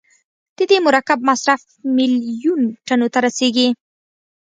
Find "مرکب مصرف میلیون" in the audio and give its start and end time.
0.87-2.61